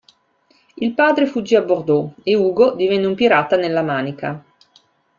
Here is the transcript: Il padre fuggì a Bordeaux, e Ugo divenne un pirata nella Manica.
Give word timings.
Il 0.77 0.95
padre 0.95 1.27
fuggì 1.27 1.53
a 1.55 1.61
Bordeaux, 1.61 2.13
e 2.23 2.35
Ugo 2.35 2.71
divenne 2.73 3.05
un 3.05 3.13
pirata 3.13 3.55
nella 3.55 3.83
Manica. 3.83 4.43